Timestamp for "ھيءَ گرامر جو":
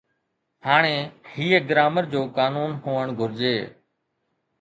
1.33-2.21